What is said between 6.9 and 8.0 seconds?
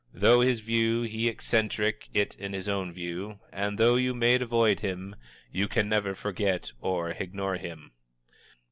ignore him.